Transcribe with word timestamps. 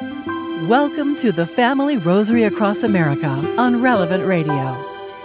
Welcome 0.00 1.14
to 1.16 1.30
the 1.30 1.44
Family 1.44 1.98
Rosary 1.98 2.44
Across 2.44 2.84
America 2.84 3.26
on 3.58 3.82
Relevant 3.82 4.24
Radio. 4.24 4.74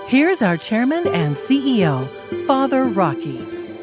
Here's 0.07 0.41
our 0.41 0.57
chairman 0.57 1.07
and 1.07 1.37
CEO, 1.37 2.05
Father 2.45 2.83
Rocky. 2.83 3.37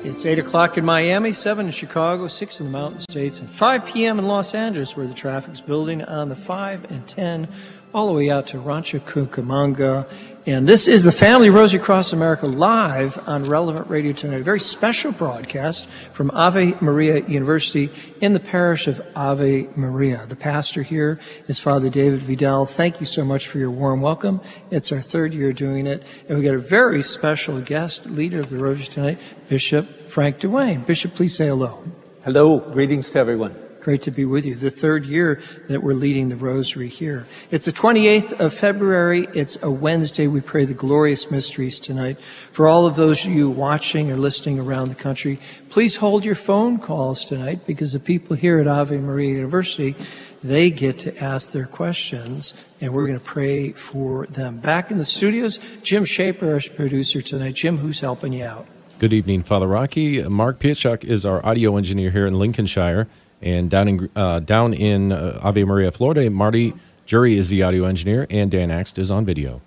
It's 0.05 0.27
8 0.27 0.39
o'clock 0.39 0.77
in 0.77 0.85
Miami, 0.85 1.33
7 1.33 1.65
in 1.65 1.73
Chicago, 1.73 2.27
6 2.27 2.61
in 2.61 2.67
the 2.67 2.73
Mountain 2.73 3.01
States, 3.01 3.41
and 3.41 3.49
5 3.49 3.87
p.m. 3.87 4.19
in 4.19 4.27
Los 4.27 4.55
Angeles, 4.55 4.95
where 4.95 5.07
the 5.07 5.15
traffic's 5.15 5.63
building 5.63 6.05
on 6.05 6.29
the 6.29 6.37
5 6.37 6.91
and 6.91 7.07
10 7.07 7.49
all 7.95 8.09
the 8.09 8.13
way 8.13 8.31
out 8.31 8.47
to 8.49 8.59
Rancho 8.59 8.99
Cucamonga. 8.99 10.07
And 10.45 10.67
this 10.67 10.89
is 10.89 11.05
the 11.05 11.13
Family 11.13 11.51
Rosary 11.51 11.79
Cross 11.79 12.13
America 12.13 12.47
live 12.47 13.17
on 13.29 13.45
Relevant 13.45 13.89
Radio 13.89 14.13
tonight. 14.13 14.41
A 14.41 14.43
very 14.43 14.59
special 14.59 15.13
broadcast 15.13 15.87
from 16.13 16.33
Ave 16.33 16.75
Maria 16.81 17.25
University 17.27 17.91
in 18.21 18.33
the 18.33 18.41
parish 18.41 18.89
of 18.89 19.01
Ave 19.15 19.69
Maria. 19.77 20.27
The 20.27 20.35
pastor 20.35 20.83
here 20.83 21.21
is 21.47 21.61
Father 21.61 21.89
David 21.89 22.23
Vidal. 22.23 22.67
Thank 22.67 22.99
you 22.99 23.07
so 23.07 23.25
much 23.25 23.47
for 23.47 23.59
your 23.59 23.71
warm 23.71 24.01
welcome. 24.01 24.41
It's 24.73 24.91
our 24.91 25.01
third 25.01 25.33
year 25.33 25.53
doing 25.53 25.87
it. 25.87 26.03
And 26.29 26.39
we 26.39 26.45
got 26.45 26.57
a 26.57 26.59
very 26.59 27.05
special 27.05 27.61
guest, 27.61 28.07
leader 28.07 28.41
of 28.41 28.51
the 28.51 28.59
Rosary 28.59 28.87
tonight, 28.87 29.19
Bishop 29.49 30.11
Frank 30.11 30.41
Dewane. 30.41 30.85
Bishop, 30.85 31.15
please 31.15 31.37
say 31.37 31.47
hello. 31.47 31.85
Hello. 32.25 32.59
Greetings 32.59 33.11
to 33.11 33.19
everyone. 33.21 33.62
Great 33.83 34.03
to 34.03 34.13
be 34.13 34.25
with 34.25 34.47
you. 34.47 34.55
The 34.55 34.71
third 34.71 35.07
year 35.07 35.41
that 35.67 35.83
we're 35.83 35.95
leading 35.95 36.29
the 36.29 36.37
rosary 36.37 36.87
here. 36.87 37.27
It's 37.51 37.65
the 37.67 37.73
28th 37.73 38.39
of 38.39 38.55
February. 38.55 39.27
It's 39.35 39.61
a 39.61 39.73
Wednesday. 39.73 40.29
We 40.29 40.41
pray 40.41 40.65
the 40.67 40.73
glorious 40.73 41.33
mysteries 41.33 41.81
tonight. 41.81 42.17
For 42.53 42.69
all 42.69 42.87
of 42.87 42.95
those 42.95 43.27
of 43.27 43.33
you 43.33 43.51
watching 43.51 44.13
or 44.13 44.17
listening 44.17 44.61
around 44.61 44.91
the 44.91 44.95
country, 44.95 45.41
please 45.69 45.97
hold 45.97 46.25
your 46.25 46.37
phone 46.37 46.79
calls 46.79 47.25
tonight 47.25 47.67
because 47.67 47.93
the 47.93 47.99
people 47.99 48.37
here 48.37 48.61
at 48.61 48.69
Ave 48.69 48.97
Maria 48.99 49.35
University, 49.35 49.97
they 50.45 50.71
get 50.71 51.01
to 51.01 51.19
ask 51.19 51.51
their 51.51 51.67
questions 51.67 52.55
and 52.81 52.95
we're 52.95 53.09
going 53.09 53.19
to 53.19 53.25
pray 53.25 53.73
for 53.73 54.27
them. 54.27 54.59
Back 54.59 54.93
in 54.93 54.97
the 54.99 55.05
studios, 55.05 55.59
Jim 55.83 56.05
Shaper, 56.05 56.53
our 56.53 56.61
producer 56.77 57.21
tonight. 57.21 57.57
Jim, 57.57 57.79
who's 57.79 57.99
helping 57.99 58.33
you 58.33 58.45
out? 58.45 58.69
Good 59.01 59.13
evening, 59.13 59.43
Father 59.43 59.67
Rocky. 59.67 60.23
Mark 60.23 60.61
Pietschuk 60.61 61.03
is 61.03 61.27
our 61.27 61.45
audio 61.45 61.77
engineer 61.77 62.13
here 62.13 62.25
in 62.25 62.35
Lincolnshire. 62.35 63.09
And 63.43 63.69
down 63.69 63.89
in 63.89 64.11
uh, 64.15 64.41
down 64.41 64.75
in 64.75 65.13
uh, 65.13 65.41
Ave 65.43 65.65
Maria, 65.65 65.91
Florida, 65.91 66.31
Marty 66.31 66.75
Jury 67.07 67.37
is 67.37 67.51
the 67.51 67.63
audio 67.63 67.85
engineer, 67.85 68.27
and 68.31 68.51
Dan 68.51 68.71
Axt 68.71 68.99
is 68.99 69.11
on 69.11 69.25
video. 69.25 69.61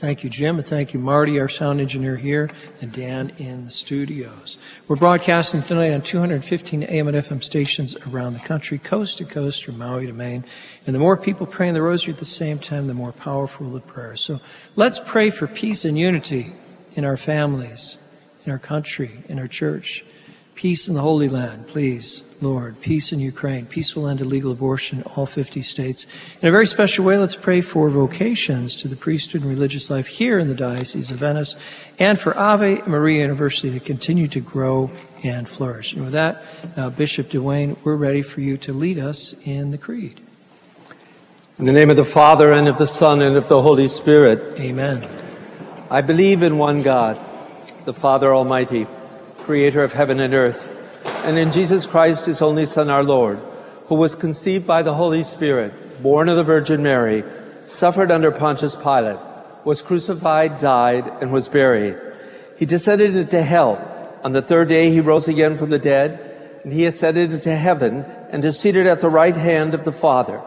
Thank 0.00 0.24
you, 0.24 0.30
Jim, 0.30 0.56
and 0.56 0.66
thank 0.66 0.94
you, 0.94 0.98
Marty, 0.98 1.38
our 1.38 1.48
sound 1.48 1.78
engineer 1.78 2.16
here, 2.16 2.48
and 2.80 2.90
Dan 2.90 3.32
in 3.36 3.66
the 3.66 3.70
studios. 3.70 4.56
We're 4.88 4.96
broadcasting 4.96 5.62
tonight 5.62 5.92
on 5.92 6.00
215 6.00 6.84
AM 6.84 7.06
and 7.06 7.16
FM 7.18 7.44
stations 7.44 7.96
around 8.08 8.32
the 8.32 8.40
country, 8.40 8.78
coast 8.78 9.18
to 9.18 9.26
coast, 9.26 9.62
from 9.62 9.76
Maui 9.76 10.06
to 10.06 10.14
Maine. 10.14 10.46
And 10.86 10.94
the 10.94 10.98
more 10.98 11.18
people 11.18 11.46
praying 11.46 11.74
the 11.74 11.82
rosary 11.82 12.14
at 12.14 12.18
the 12.18 12.24
same 12.24 12.58
time, 12.58 12.86
the 12.86 12.94
more 12.94 13.12
powerful 13.12 13.68
the 13.68 13.80
prayer. 13.80 14.16
So 14.16 14.40
let's 14.74 14.98
pray 14.98 15.28
for 15.28 15.46
peace 15.46 15.84
and 15.84 15.98
unity 15.98 16.54
in 16.94 17.04
our 17.04 17.18
families, 17.18 17.98
in 18.46 18.52
our 18.52 18.58
country, 18.58 19.22
in 19.28 19.38
our 19.38 19.46
church. 19.46 20.02
Peace 20.60 20.88
in 20.88 20.92
the 20.92 21.00
Holy 21.00 21.26
Land, 21.26 21.68
please. 21.68 22.22
Lord. 22.42 22.78
Peace 22.82 23.12
in 23.12 23.20
Ukraine, 23.20 23.64
peaceful 23.64 24.06
end 24.06 24.18
to 24.18 24.26
legal 24.26 24.52
abortion 24.52 24.98
in 24.98 25.04
all 25.04 25.24
50 25.24 25.62
states. 25.62 26.06
In 26.42 26.48
a 26.48 26.50
very 26.50 26.66
special 26.66 27.02
way, 27.02 27.16
let's 27.16 27.34
pray 27.34 27.62
for 27.62 27.88
vocations 27.88 28.76
to 28.76 28.86
the 28.86 28.94
priesthood 28.94 29.40
and 29.40 29.50
religious 29.50 29.90
life 29.90 30.06
here 30.06 30.38
in 30.38 30.48
the 30.48 30.54
Diocese 30.54 31.10
of 31.10 31.16
Venice 31.16 31.56
and 31.98 32.20
for 32.20 32.36
Ave 32.36 32.82
Maria 32.86 33.22
University 33.22 33.70
to 33.70 33.80
continue 33.80 34.28
to 34.28 34.40
grow 34.40 34.90
and 35.22 35.48
flourish. 35.48 35.94
And 35.94 36.04
with 36.04 36.12
that, 36.12 36.42
uh, 36.76 36.90
Bishop 36.90 37.30
Dewane, 37.30 37.78
we're 37.82 37.96
ready 37.96 38.20
for 38.20 38.42
you 38.42 38.58
to 38.58 38.74
lead 38.74 38.98
us 38.98 39.34
in 39.44 39.70
the 39.70 39.78
Creed. 39.78 40.20
In 41.58 41.64
the 41.64 41.72
name 41.72 41.88
of 41.88 41.96
the 41.96 42.04
Father, 42.04 42.52
and 42.52 42.68
of 42.68 42.76
the 42.76 42.86
Son, 42.86 43.22
and 43.22 43.34
of 43.34 43.48
the 43.48 43.62
Holy 43.62 43.88
Spirit. 43.88 44.60
Amen. 44.60 45.08
I 45.88 46.02
believe 46.02 46.42
in 46.42 46.58
one 46.58 46.82
God, 46.82 47.18
the 47.86 47.94
Father 47.94 48.34
Almighty, 48.34 48.86
creator 49.50 49.82
of 49.82 49.92
heaven 49.92 50.20
and 50.20 50.32
earth 50.32 50.70
and 51.24 51.36
in 51.36 51.50
Jesus 51.50 51.84
Christ, 51.84 52.26
his 52.26 52.40
only 52.40 52.66
Son, 52.66 52.88
our 52.88 53.02
Lord, 53.02 53.42
who 53.86 53.96
was 53.96 54.14
conceived 54.14 54.64
by 54.64 54.82
the 54.82 54.94
Holy 54.94 55.24
Spirit, 55.24 56.00
born 56.00 56.28
of 56.28 56.36
the 56.36 56.44
Virgin 56.44 56.84
Mary, 56.84 57.24
suffered 57.66 58.12
under 58.12 58.30
Pontius 58.30 58.76
Pilate, 58.76 59.18
was 59.64 59.82
crucified, 59.82 60.60
died, 60.60 61.04
and 61.20 61.32
was 61.32 61.48
buried. 61.48 61.98
He 62.58 62.64
descended 62.64 63.16
into 63.16 63.42
hell. 63.42 63.74
On 64.22 64.30
the 64.30 64.40
third 64.40 64.68
day, 64.68 64.92
he 64.92 65.00
rose 65.00 65.26
again 65.26 65.58
from 65.58 65.70
the 65.70 65.80
dead, 65.80 66.60
and 66.62 66.72
he 66.72 66.86
ascended 66.86 67.32
into 67.32 67.56
heaven 67.56 68.04
and 68.30 68.44
is 68.44 68.56
seated 68.56 68.86
at 68.86 69.00
the 69.00 69.10
right 69.10 69.34
hand 69.34 69.74
of 69.74 69.84
the 69.84 69.90
Father. 69.90 70.40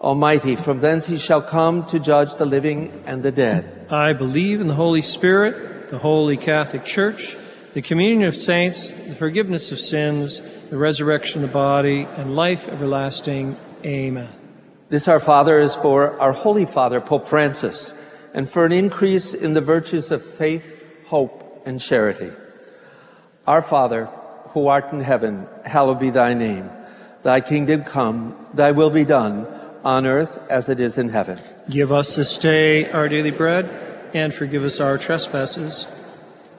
Almighty, 0.00 0.56
from 0.56 0.80
thence 0.80 1.04
he 1.04 1.18
shall 1.18 1.42
come 1.42 1.84
to 1.88 2.00
judge 2.00 2.34
the 2.36 2.46
living 2.46 3.04
and 3.04 3.22
the 3.22 3.30
dead. 3.30 3.88
I 3.90 4.14
believe 4.14 4.62
in 4.62 4.68
the 4.68 4.74
Holy 4.74 5.02
Spirit, 5.02 5.90
the 5.90 5.98
Holy 5.98 6.38
Catholic 6.38 6.86
Church, 6.86 7.36
the 7.74 7.82
communion 7.82 8.28
of 8.28 8.36
saints, 8.36 8.90
the 8.90 9.14
forgiveness 9.14 9.72
of 9.72 9.80
sins, 9.80 10.40
the 10.68 10.76
resurrection 10.76 11.42
of 11.42 11.48
the 11.48 11.52
body, 11.52 12.06
and 12.16 12.36
life 12.36 12.68
everlasting. 12.68 13.56
Amen. 13.84 14.28
This, 14.90 15.08
our 15.08 15.20
Father, 15.20 15.58
is 15.58 15.74
for 15.74 16.20
our 16.20 16.32
Holy 16.32 16.66
Father, 16.66 17.00
Pope 17.00 17.26
Francis, 17.26 17.94
and 18.34 18.48
for 18.48 18.66
an 18.66 18.72
increase 18.72 19.32
in 19.32 19.54
the 19.54 19.62
virtues 19.62 20.10
of 20.10 20.22
faith, 20.22 20.82
hope, 21.06 21.62
and 21.64 21.80
charity. 21.80 22.30
Our 23.46 23.62
Father, 23.62 24.06
who 24.48 24.66
art 24.66 24.92
in 24.92 25.00
heaven, 25.00 25.46
hallowed 25.64 25.98
be 25.98 26.10
thy 26.10 26.34
name. 26.34 26.70
Thy 27.22 27.40
kingdom 27.40 27.84
come, 27.84 28.48
thy 28.52 28.72
will 28.72 28.90
be 28.90 29.04
done, 29.04 29.46
on 29.82 30.06
earth 30.06 30.38
as 30.50 30.68
it 30.68 30.78
is 30.78 30.98
in 30.98 31.08
heaven. 31.08 31.40
Give 31.70 31.90
us 31.90 32.16
this 32.16 32.36
day 32.36 32.90
our 32.90 33.08
daily 33.08 33.30
bread, 33.30 34.10
and 34.12 34.34
forgive 34.34 34.62
us 34.62 34.78
our 34.78 34.98
trespasses 34.98 35.86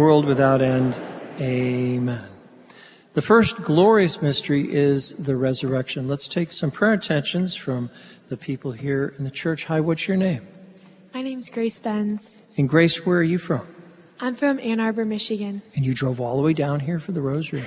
world 0.00 0.24
without 0.24 0.62
end. 0.62 0.96
Amen. 1.38 2.26
The 3.12 3.20
first 3.20 3.56
glorious 3.58 4.22
mystery 4.22 4.72
is 4.72 5.12
the 5.12 5.36
resurrection. 5.36 6.08
Let's 6.08 6.26
take 6.26 6.52
some 6.52 6.70
prayer 6.70 6.94
intentions 6.94 7.54
from 7.54 7.90
the 8.28 8.38
people 8.38 8.72
here 8.72 9.14
in 9.18 9.24
the 9.24 9.30
church. 9.30 9.64
Hi, 9.66 9.78
what's 9.78 10.08
your 10.08 10.16
name? 10.16 10.48
My 11.12 11.20
name's 11.20 11.50
Grace 11.50 11.78
Benz. 11.78 12.38
And 12.56 12.66
Grace, 12.66 13.04
where 13.04 13.18
are 13.18 13.22
you 13.22 13.38
from? 13.38 13.66
I'm 14.20 14.34
from 14.34 14.58
Ann 14.60 14.80
Arbor, 14.80 15.04
Michigan. 15.04 15.60
And 15.74 15.84
you 15.84 15.92
drove 15.92 16.18
all 16.18 16.38
the 16.38 16.42
way 16.42 16.54
down 16.54 16.80
here 16.80 16.98
for 16.98 17.12
the 17.12 17.20
rosary? 17.20 17.64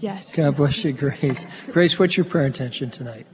Yes. 0.00 0.34
God 0.34 0.56
bless 0.56 0.82
you, 0.84 0.92
Grace. 0.94 1.46
Grace, 1.70 1.98
what's 1.98 2.16
your 2.16 2.24
prayer 2.24 2.46
intention 2.46 2.90
tonight? 2.90 3.26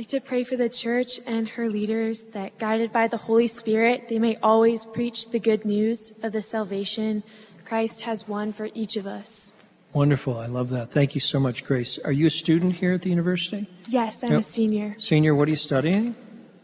Like 0.00 0.08
to 0.08 0.20
pray 0.22 0.44
for 0.44 0.56
the 0.56 0.70
church 0.70 1.20
and 1.26 1.46
her 1.46 1.68
leaders 1.68 2.30
that, 2.30 2.58
guided 2.58 2.90
by 2.90 3.06
the 3.06 3.18
Holy 3.18 3.46
Spirit, 3.46 4.08
they 4.08 4.18
may 4.18 4.38
always 4.42 4.86
preach 4.86 5.28
the 5.28 5.38
good 5.38 5.66
news 5.66 6.14
of 6.22 6.32
the 6.32 6.40
salvation 6.40 7.22
Christ 7.66 8.00
has 8.00 8.26
won 8.26 8.54
for 8.54 8.70
each 8.72 8.96
of 8.96 9.06
us. 9.06 9.52
Wonderful. 9.92 10.38
I 10.38 10.46
love 10.46 10.70
that. 10.70 10.90
Thank 10.90 11.14
you 11.14 11.20
so 11.20 11.38
much, 11.38 11.66
Grace. 11.66 11.98
Are 11.98 12.12
you 12.12 12.24
a 12.24 12.30
student 12.30 12.76
here 12.76 12.94
at 12.94 13.02
the 13.02 13.10
university? 13.10 13.68
Yes, 13.88 14.24
I'm 14.24 14.30
Yep. 14.30 14.38
a 14.38 14.42
senior. 14.42 14.94
Senior, 14.96 15.34
what 15.34 15.48
are 15.48 15.50
you 15.50 15.56
studying? 15.56 16.14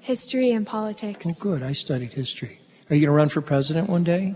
History 0.01 0.53
and 0.53 0.67
politics. 0.67 1.27
Oh, 1.29 1.35
good. 1.39 1.63
I 1.63 1.73
studied 1.73 2.15
history. 2.15 2.59
Are 2.89 2.97
you 2.97 3.03
going 3.03 3.13
to 3.13 3.17
run 3.19 3.29
for 3.29 3.43
president 3.43 3.91
one 3.91 4.03
day? 4.03 4.35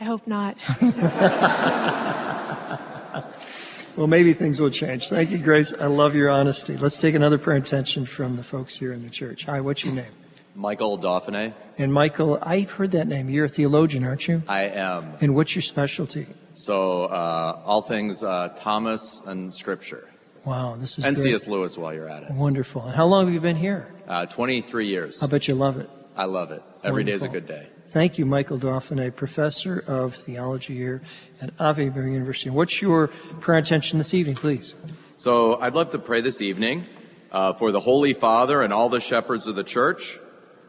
I 0.00 0.04
hope 0.04 0.26
not. 0.26 0.56
Well, 3.96 4.06
maybe 4.06 4.34
things 4.34 4.60
will 4.60 4.70
change. 4.70 5.08
Thank 5.08 5.30
you, 5.30 5.38
Grace. 5.38 5.72
I 5.72 5.86
love 5.86 6.14
your 6.14 6.28
honesty. 6.28 6.76
Let's 6.76 6.98
take 6.98 7.14
another 7.14 7.38
prayer 7.38 7.56
intention 7.56 8.04
from 8.04 8.36
the 8.36 8.42
folks 8.42 8.76
here 8.76 8.92
in 8.92 9.02
the 9.02 9.08
church. 9.08 9.44
Hi, 9.44 9.62
what's 9.62 9.84
your 9.86 9.94
name? 9.94 10.12
Michael 10.54 10.98
Dauphiné. 10.98 11.54
And 11.78 11.94
Michael, 11.94 12.38
I've 12.42 12.72
heard 12.72 12.90
that 12.90 13.06
name. 13.06 13.30
You're 13.30 13.46
a 13.46 13.48
theologian, 13.48 14.04
aren't 14.04 14.28
you? 14.28 14.42
I 14.48 14.64
am. 14.64 15.14
And 15.22 15.34
what's 15.34 15.54
your 15.54 15.62
specialty? 15.62 16.26
So, 16.52 17.04
uh, 17.04 17.62
all 17.64 17.80
things 17.80 18.22
uh, 18.22 18.50
Thomas 18.56 19.22
and 19.26 19.52
Scripture. 19.52 20.10
Wow, 20.44 20.76
this 20.76 20.98
is 20.98 21.04
And 21.04 21.16
great. 21.16 21.22
C.S. 21.22 21.48
Lewis 21.48 21.78
while 21.78 21.94
you're 21.94 22.08
at 22.08 22.22
it. 22.22 22.32
Wonderful. 22.32 22.82
And 22.86 22.94
how 22.94 23.06
long 23.06 23.24
have 23.24 23.34
you 23.34 23.40
been 23.40 23.56
here? 23.56 23.92
Uh, 24.06 24.26
23 24.26 24.86
years. 24.86 25.22
I 25.22 25.26
bet 25.26 25.48
you 25.48 25.54
love 25.54 25.78
it. 25.78 25.88
I 26.16 26.26
love 26.26 26.50
it. 26.50 26.62
Every 26.84 27.02
day 27.02 27.12
is 27.12 27.22
a 27.22 27.28
good 27.28 27.46
day. 27.46 27.68
Thank 27.88 28.18
you, 28.18 28.26
Michael 28.26 28.58
Dauphiné, 28.58 29.14
professor 29.14 29.78
of 29.86 30.16
theology 30.16 30.74
here 30.74 31.02
at 31.40 31.50
Ave 31.60 31.88
Maria 31.90 32.14
University. 32.14 32.50
What's 32.50 32.82
your 32.82 33.08
prayer 33.40 33.58
intention 33.58 33.98
this 33.98 34.12
evening, 34.12 34.34
please? 34.34 34.74
So, 35.14 35.60
I'd 35.60 35.72
love 35.72 35.90
to 35.90 36.00
pray 36.00 36.20
this 36.20 36.42
evening 36.42 36.84
uh, 37.30 37.52
for 37.52 37.70
the 37.70 37.78
Holy 37.78 38.12
Father 38.12 38.60
and 38.60 38.72
all 38.72 38.88
the 38.88 39.00
shepherds 39.00 39.46
of 39.46 39.54
the 39.54 39.62
church, 39.62 40.18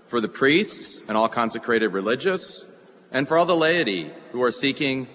for 0.06 0.22
the 0.22 0.30
priests 0.30 1.02
and 1.08 1.18
all 1.18 1.28
consecrated 1.28 1.88
religious, 1.88 2.66
and 3.12 3.28
for 3.28 3.36
all 3.36 3.46
the 3.46 3.56
laity 3.56 4.12
who 4.32 4.44
are 4.44 4.52
seeking 4.52 5.08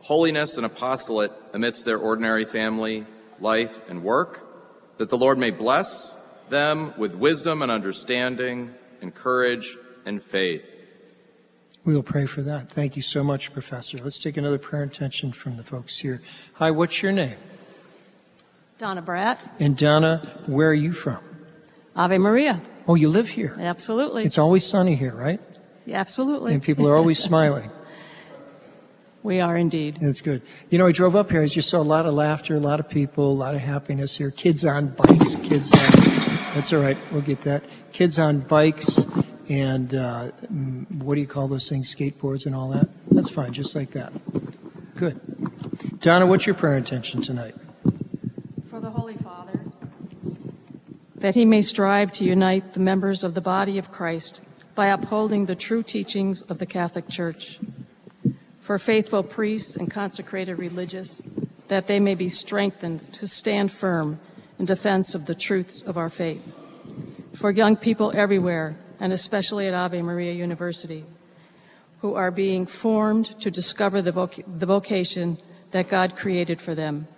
holiness 0.00 0.56
and 0.56 0.66
apostolate 0.66 1.30
amidst 1.52 1.84
their 1.84 1.98
ordinary 1.98 2.46
family, 2.46 3.06
life, 3.38 3.88
and 3.88 4.02
work, 4.02 4.44
that 4.98 5.08
the 5.08 5.16
Lord 5.16 5.38
may 5.38 5.52
bless 5.52 6.18
them 6.48 6.92
with 6.98 7.14
wisdom 7.14 7.62
and 7.62 7.70
understanding, 7.70 8.74
and 9.00 9.14
courage 9.14 9.76
and 10.04 10.20
faith. 10.20 10.74
We 11.84 11.94
will 11.94 12.02
pray 12.02 12.26
for 12.26 12.42
that. 12.42 12.70
Thank 12.70 12.96
you 12.96 13.02
so 13.02 13.24
much, 13.24 13.52
Professor. 13.52 13.98
Let's 13.98 14.18
take 14.18 14.36
another 14.36 14.58
prayer 14.58 14.82
intention 14.82 15.32
from 15.32 15.54
the 15.54 15.62
folks 15.62 15.98
here. 15.98 16.20
Hi, 16.54 16.70
what's 16.70 17.02
your 17.02 17.12
name? 17.12 17.36
Donna 18.78 19.02
Bratt, 19.02 19.38
And 19.58 19.76
Donna, 19.76 20.22
where 20.46 20.70
are 20.70 20.74
you 20.74 20.92
from? 20.92 21.18
Ave 21.96 22.18
Maria. 22.18 22.60
Oh, 22.86 22.94
you 22.94 23.08
live 23.08 23.28
here. 23.28 23.56
Absolutely. 23.58 24.24
It's 24.24 24.38
always 24.38 24.64
sunny 24.64 24.94
here, 24.94 25.14
right? 25.14 25.40
Absolutely. 25.90 26.54
And 26.54 26.62
people 26.62 26.86
are 26.86 26.96
always 26.96 27.18
smiling. 27.18 27.70
we 29.22 29.40
are 29.40 29.56
indeed. 29.56 29.98
That's 30.00 30.20
good. 30.20 30.42
You 30.70 30.78
know, 30.78 30.86
I 30.86 30.92
drove 30.92 31.16
up 31.16 31.30
here. 31.30 31.42
I 31.42 31.46
just 31.46 31.68
saw 31.68 31.80
a 31.80 31.82
lot 31.82 32.06
of 32.06 32.14
laughter, 32.14 32.54
a 32.54 32.60
lot 32.60 32.78
of 32.78 32.88
people, 32.88 33.32
a 33.32 33.34
lot 33.34 33.54
of 33.56 33.62
happiness 33.62 34.16
here. 34.16 34.30
Kids 34.30 34.64
on 34.64 34.94
bikes, 34.94 35.34
kids 35.36 35.72
on. 35.72 36.54
That's 36.54 36.72
all 36.72 36.80
right. 36.80 36.96
We'll 37.10 37.22
get 37.22 37.40
that. 37.42 37.64
Kids 37.92 38.18
on 38.18 38.40
bikes 38.40 39.04
and 39.48 39.94
uh, 39.94 40.30
mm, 40.52 40.90
what 41.02 41.14
do 41.14 41.20
you 41.20 41.26
call 41.26 41.48
those 41.48 41.68
things? 41.68 41.94
Skateboards 41.94 42.46
and 42.46 42.54
all 42.54 42.68
that. 42.70 42.88
That's 43.10 43.30
fine, 43.30 43.52
just 43.52 43.74
like 43.74 43.92
that. 43.92 44.12
Good. 44.94 45.20
Donna, 46.00 46.26
what's 46.26 46.46
your 46.46 46.54
prayer 46.54 46.76
intention 46.76 47.22
tonight? 47.22 47.54
For 48.68 48.80
the 48.80 48.90
Holy 48.90 49.16
Father, 49.16 49.60
that 51.16 51.34
he 51.34 51.44
may 51.44 51.62
strive 51.62 52.12
to 52.14 52.24
unite 52.24 52.74
the 52.74 52.80
members 52.80 53.24
of 53.24 53.34
the 53.34 53.40
body 53.40 53.78
of 53.78 53.90
Christ 53.90 54.40
by 54.74 54.88
upholding 54.88 55.46
the 55.46 55.56
true 55.56 55.82
teachings 55.82 56.42
of 56.42 56.58
the 56.58 56.66
Catholic 56.66 57.08
Church. 57.08 57.58
For 58.60 58.78
faithful 58.78 59.22
priests 59.22 59.76
and 59.76 59.90
consecrated 59.90 60.58
religious, 60.58 61.22
that 61.68 61.86
they 61.86 62.00
may 62.00 62.14
be 62.14 62.28
strengthened 62.28 63.12
to 63.14 63.26
stand 63.26 63.72
firm 63.72 64.20
in 64.58 64.66
defense 64.66 65.14
of 65.14 65.26
the 65.26 65.34
truths 65.34 65.82
of 65.82 65.96
our 65.96 66.10
faith. 66.10 66.54
For 67.34 67.50
young 67.50 67.76
people 67.76 68.12
everywhere, 68.14 68.76
and 69.00 69.12
especially 69.12 69.66
at 69.66 69.74
Ave 69.74 70.02
Maria 70.02 70.32
University, 70.32 71.04
who 72.00 72.14
are 72.14 72.30
being 72.30 72.66
formed 72.66 73.38
to 73.40 73.50
discover 73.50 74.02
the, 74.02 74.12
voc- 74.12 74.44
the 74.58 74.66
vocation 74.66 75.38
that 75.70 75.88
God 75.88 76.16
created 76.16 76.60
for 76.60 76.74
them. 76.74 77.08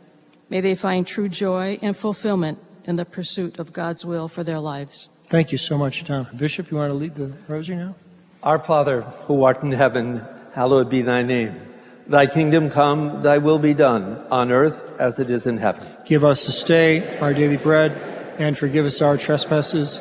May 0.49 0.61
they 0.61 0.75
find 0.75 1.07
true 1.07 1.29
joy 1.29 1.79
and 1.83 1.97
fulfillment 1.97 2.59
in 2.85 2.97
the 2.97 3.05
pursuit 3.05 3.59
of 3.59 3.73
God's 3.73 4.05
will 4.05 4.27
for 4.27 4.43
their 4.43 4.59
lives. 4.59 5.09
Thank 5.25 5.53
you 5.53 5.59
so 5.59 5.79
much, 5.79 6.05
Donna. 6.05 6.29
Bishop, 6.37 6.71
you 6.71 6.77
want 6.77 6.91
to 6.91 6.95
lead 6.95 7.15
the 7.15 7.33
rosary 7.47 7.77
now? 7.77 7.95
Our 8.43 8.59
Father, 8.59 9.03
who 9.03 9.45
art 9.45 9.63
in 9.63 9.71
heaven, 9.71 10.25
hallowed 10.55 10.91
be 10.91 11.03
thy 11.03 11.23
name. 11.23 11.61
Thy 12.09 12.27
kingdom 12.27 12.71
come, 12.71 13.23
thy 13.23 13.39
will 13.39 13.61
be 13.61 13.75
done, 13.75 14.27
on 14.33 14.51
earth 14.51 14.91
as 14.99 15.21
it 15.21 15.31
is 15.31 15.47
in 15.47 15.59
heaven. 15.59 15.87
Give 16.05 16.25
us 16.25 16.47
this 16.47 16.65
day 16.65 17.19
our 17.21 17.33
daily 17.33 17.59
bread, 17.59 17.93
and 18.39 18.59
forgive 18.59 18.87
us 18.87 19.01
our 19.01 19.17
trespasses, 19.17 20.01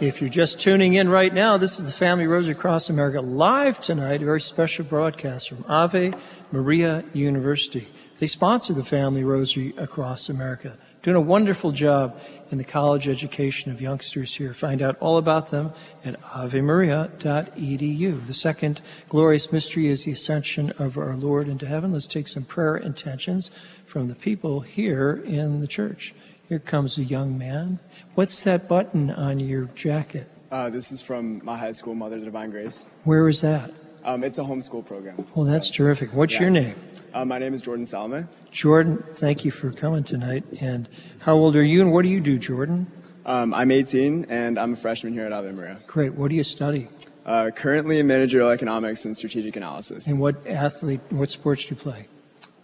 If 0.00 0.20
you're 0.20 0.30
just 0.30 0.58
tuning 0.58 0.94
in 0.94 1.10
right 1.10 1.32
now, 1.32 1.58
this 1.58 1.78
is 1.78 1.84
the 1.84 1.92
Family 1.92 2.26
Rosary 2.26 2.52
Across 2.52 2.88
America 2.88 3.20
live 3.20 3.80
tonight, 3.80 4.22
a 4.22 4.24
very 4.24 4.40
special 4.40 4.84
broadcast 4.84 5.50
from 5.50 5.62
Ave 5.68 6.14
Maria 6.50 7.04
University. 7.12 7.88
They 8.18 8.26
sponsor 8.26 8.72
the 8.72 8.82
Family 8.82 9.24
Rosary 9.24 9.74
across 9.76 10.30
America, 10.30 10.78
doing 11.02 11.16
a 11.16 11.20
wonderful 11.20 11.72
job 11.72 12.18
in 12.50 12.56
the 12.56 12.64
college 12.64 13.08
education 13.08 13.70
of 13.70 13.82
youngsters 13.82 14.36
here. 14.36 14.54
Find 14.54 14.80
out 14.80 14.96
all 15.00 15.18
about 15.18 15.50
them 15.50 15.72
at 16.02 16.18
avemaria.edu. 16.22 18.26
The 18.26 18.34
second 18.34 18.80
glorious 19.10 19.52
mystery 19.52 19.88
is 19.88 20.04
the 20.04 20.12
ascension 20.12 20.70
of 20.78 20.96
our 20.96 21.14
Lord 21.14 21.46
into 21.46 21.66
heaven. 21.66 21.92
Let's 21.92 22.06
take 22.06 22.28
some 22.28 22.44
prayer 22.44 22.76
intentions 22.76 23.50
from 23.84 24.08
the 24.08 24.14
people 24.14 24.60
here 24.60 25.22
in 25.26 25.60
the 25.60 25.66
church. 25.66 26.14
Here 26.50 26.58
comes 26.58 26.98
a 26.98 27.04
young 27.04 27.38
man. 27.38 27.78
What's 28.16 28.42
that 28.42 28.66
button 28.68 29.08
on 29.12 29.38
your 29.38 29.66
jacket? 29.76 30.28
Uh, 30.50 30.68
this 30.68 30.90
is 30.90 31.00
from 31.00 31.40
my 31.44 31.56
high 31.56 31.70
school, 31.70 31.94
Mother 31.94 32.18
Divine 32.18 32.50
Grace. 32.50 32.88
Where 33.04 33.28
is 33.28 33.40
that? 33.42 33.72
Um, 34.02 34.24
it's 34.24 34.36
a 34.40 34.42
homeschool 34.42 34.84
program. 34.84 35.24
Well, 35.36 35.46
that's 35.46 35.68
So, 35.68 35.74
terrific. 35.74 36.12
What's 36.12 36.34
yeah, 36.34 36.40
your 36.40 36.50
name? 36.50 36.74
Uh, 37.14 37.24
my 37.24 37.38
name 37.38 37.54
is 37.54 37.62
Jordan 37.62 37.84
Salme. 37.84 38.26
Jordan, 38.50 39.00
thank 39.14 39.44
you 39.44 39.52
for 39.52 39.70
coming 39.70 40.02
tonight. 40.02 40.42
And 40.60 40.88
how 41.20 41.34
old 41.36 41.54
are 41.54 41.62
you 41.62 41.82
and 41.82 41.92
what 41.92 42.02
do 42.02 42.08
you 42.08 42.18
do, 42.18 42.36
Jordan? 42.36 42.90
Um, 43.24 43.54
I'm 43.54 43.70
18 43.70 44.26
and 44.28 44.58
I'm 44.58 44.72
a 44.72 44.76
freshman 44.76 45.12
here 45.12 45.26
at 45.26 45.32
Ave 45.32 45.52
Maria. 45.52 45.80
Great. 45.86 46.14
What 46.14 46.30
do 46.30 46.34
you 46.34 46.42
study? 46.42 46.88
Uh, 47.24 47.52
currently 47.54 48.00
in 48.00 48.08
managerial 48.08 48.50
economics 48.50 49.04
and 49.04 49.16
strategic 49.16 49.54
analysis. 49.54 50.08
And 50.08 50.18
what 50.18 50.44
athlete, 50.48 51.00
what 51.10 51.30
sports 51.30 51.66
do 51.66 51.76
you 51.76 51.80
play? 51.80 52.08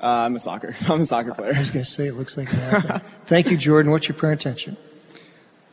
Uh, 0.00 0.24
I'm 0.26 0.34
a 0.34 0.38
soccer. 0.38 0.74
I'm 0.88 1.00
a 1.00 1.04
soccer 1.06 1.32
player. 1.34 1.54
I 1.54 1.58
was 1.58 1.70
going 1.70 1.84
to 1.84 1.90
say, 1.90 2.06
it 2.06 2.14
looks 2.14 2.36
like 2.36 2.52
athlete. 2.52 3.02
Thank 3.26 3.50
you, 3.50 3.56
Jordan. 3.56 3.90
What's 3.92 4.08
your 4.08 4.16
prayer 4.16 4.32
intention? 4.32 4.76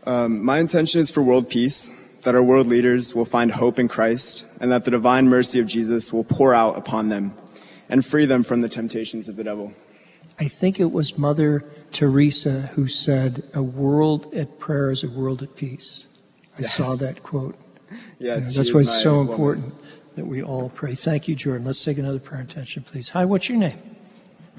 Um, 0.05 0.43
my 0.43 0.59
intention 0.59 1.01
is 1.01 1.11
for 1.11 1.21
world 1.21 1.49
peace, 1.49 1.89
that 2.23 2.35
our 2.35 2.43
world 2.43 2.67
leaders 2.67 3.13
will 3.15 3.25
find 3.25 3.51
hope 3.51 3.79
in 3.79 3.87
Christ, 3.87 4.45
and 4.61 4.71
that 4.71 4.85
the 4.85 4.91
divine 4.91 5.27
mercy 5.29 5.59
of 5.59 5.67
Jesus 5.67 6.11
will 6.13 6.23
pour 6.23 6.53
out 6.53 6.77
upon 6.77 7.09
them 7.09 7.37
and 7.89 8.05
free 8.05 8.25
them 8.25 8.43
from 8.43 8.61
the 8.61 8.69
temptations 8.69 9.27
of 9.29 9.35
the 9.35 9.43
devil. 9.43 9.73
I 10.39 10.47
think 10.47 10.79
it 10.79 10.91
was 10.91 11.17
Mother 11.17 11.63
Teresa 11.91 12.71
who 12.73 12.87
said, 12.87 13.43
A 13.53 13.61
world 13.61 14.33
at 14.33 14.57
prayer 14.57 14.89
is 14.89 15.03
a 15.03 15.09
world 15.09 15.43
at 15.43 15.55
peace. 15.55 16.07
I 16.57 16.61
Yes. 16.63 16.75
saw 16.75 16.95
that 16.95 17.23
quote. 17.23 17.55
You 18.19 18.27
know, 18.29 18.35
Yes, 18.35 18.55
that's 18.55 18.73
why 18.73 18.81
it's 18.81 19.01
so 19.01 19.17
woman. 19.17 19.31
important 19.31 19.73
that 20.15 20.25
we 20.25 20.41
all 20.41 20.69
pray. 20.69 20.95
Thank 20.95 21.27
you, 21.27 21.35
Jordan. 21.35 21.65
Let's 21.65 21.83
take 21.83 21.97
another 21.97 22.19
prayer 22.19 22.41
intention, 22.41 22.83
please. 22.83 23.09
Hi, 23.09 23.25
what's 23.25 23.47
your 23.49 23.57
name? 23.57 23.79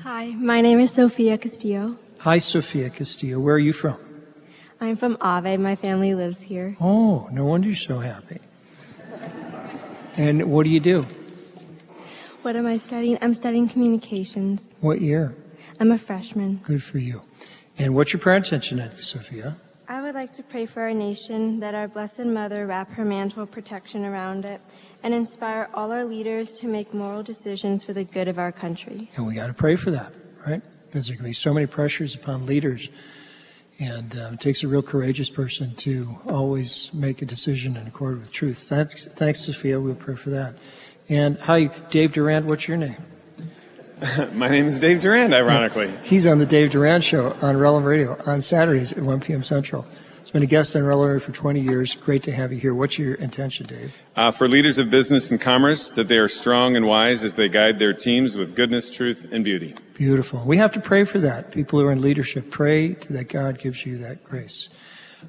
Hi, 0.02 0.26
my 0.36 0.60
name 0.60 0.80
is 0.80 0.92
Sofia 0.92 1.38
Castillo. 1.38 1.96
Hi, 2.18 2.38
Sofia 2.38 2.90
Castillo. 2.90 3.40
Where 3.40 3.54
are 3.54 3.58
you 3.58 3.72
from? 3.72 3.96
I'm 4.80 4.96
from 4.96 5.16
Ave. 5.20 5.56
My 5.56 5.76
family 5.76 6.14
lives 6.14 6.42
here. 6.42 6.76
Oh, 6.80 7.28
no 7.32 7.46
wonder 7.46 7.68
you're 7.68 7.76
so 7.76 8.00
happy. 8.00 8.40
And 10.16 10.50
what 10.50 10.64
do 10.64 10.70
you 10.70 10.80
do? 10.80 11.04
What 12.42 12.56
am 12.56 12.66
I 12.66 12.76
studying? 12.76 13.18
I'm 13.22 13.34
studying 13.34 13.68
communications. 13.68 14.74
What 14.80 15.00
year? 15.00 15.34
I'm 15.80 15.90
a 15.90 15.98
freshman. 15.98 16.60
Good 16.64 16.82
for 16.82 16.98
you. 16.98 17.22
And 17.78 17.94
what's 17.94 18.12
your 18.12 18.20
parents' 18.20 18.52
intention, 18.52 18.78
Aunt 18.80 18.98
Sophia? 19.00 19.56
I 19.86 20.00
would 20.00 20.14
like 20.14 20.32
to 20.32 20.42
pray 20.42 20.64
for 20.64 20.80
our 20.80 20.94
nation 20.94 21.60
that 21.60 21.74
our 21.74 21.86
Blessed 21.88 22.24
Mother 22.24 22.66
wrap 22.66 22.90
her 22.92 23.04
mantle 23.04 23.42
of 23.42 23.50
protection 23.50 24.06
around 24.06 24.46
it 24.46 24.62
and 25.02 25.12
inspire 25.12 25.68
all 25.74 25.92
our 25.92 26.04
leaders 26.04 26.54
to 26.54 26.66
make 26.66 26.94
moral 26.94 27.22
decisions 27.22 27.84
for 27.84 27.92
the 27.92 28.04
good 28.04 28.26
of 28.26 28.38
our 28.38 28.50
country. 28.50 29.10
And 29.16 29.26
we 29.26 29.34
got 29.34 29.48
to 29.48 29.52
pray 29.52 29.76
for 29.76 29.90
that, 29.90 30.14
right? 30.46 30.62
Because 30.86 31.08
there 31.08 31.16
can 31.16 31.26
be 31.26 31.34
so 31.34 31.52
many 31.52 31.66
pressures 31.66 32.14
upon 32.14 32.46
leaders. 32.46 32.88
And 33.78 34.16
uh, 34.16 34.30
it 34.32 34.40
takes 34.40 34.62
a 34.62 34.68
real 34.68 34.82
courageous 34.82 35.28
person 35.28 35.74
to 35.76 36.16
always 36.26 36.92
make 36.94 37.20
a 37.20 37.26
decision 37.26 37.76
in 37.76 37.86
accord 37.86 38.20
with 38.20 38.32
truth. 38.32 38.58
Thanks, 38.58 39.06
thanks 39.06 39.40
Sophia. 39.40 39.80
We'll 39.80 39.96
pray 39.96 40.14
for 40.14 40.30
that. 40.30 40.54
And 41.10 41.38
hi, 41.40 41.64
Dave 41.90 42.12
Durand. 42.12 42.48
What's 42.48 42.68
your 42.68 42.78
name? 42.78 43.04
My 44.32 44.48
name 44.48 44.66
is 44.66 44.80
Dave 44.80 45.00
Durand, 45.00 45.32
ironically. 45.32 45.92
He's 46.02 46.26
on 46.26 46.38
the 46.38 46.46
Dave 46.46 46.70
Durand 46.70 47.04
Show 47.04 47.36
on 47.40 47.56
Relevant 47.56 47.86
Radio 47.86 48.20
on 48.26 48.40
Saturdays 48.40 48.92
at 48.92 49.02
1 49.02 49.20
p.m. 49.20 49.42
Central. 49.42 49.86
He's 50.18 50.30
been 50.30 50.42
a 50.42 50.46
guest 50.46 50.74
on 50.74 50.84
Relevant 50.84 51.12
Radio 51.12 51.26
for 51.26 51.32
20 51.32 51.60
years. 51.60 51.94
Great 51.94 52.22
to 52.24 52.32
have 52.32 52.52
you 52.52 52.58
here. 52.58 52.74
What's 52.74 52.98
your 52.98 53.14
intention, 53.14 53.66
Dave? 53.66 54.02
Uh, 54.16 54.30
for 54.32 54.48
leaders 54.48 54.78
of 54.78 54.90
business 54.90 55.30
and 55.30 55.40
commerce, 55.40 55.90
that 55.90 56.08
they 56.08 56.18
are 56.18 56.28
strong 56.28 56.76
and 56.76 56.86
wise 56.86 57.22
as 57.22 57.36
they 57.36 57.48
guide 57.48 57.78
their 57.78 57.92
teams 57.92 58.36
with 58.36 58.56
goodness, 58.56 58.90
truth, 58.90 59.28
and 59.30 59.44
beauty. 59.44 59.74
Beautiful. 59.94 60.42
We 60.44 60.56
have 60.56 60.72
to 60.72 60.80
pray 60.80 61.04
for 61.04 61.20
that. 61.20 61.52
People 61.52 61.78
who 61.78 61.86
are 61.86 61.92
in 61.92 62.00
leadership, 62.00 62.50
pray 62.50 62.94
that 63.10 63.28
God 63.28 63.58
gives 63.60 63.86
you 63.86 63.98
that 63.98 64.24
grace. 64.24 64.70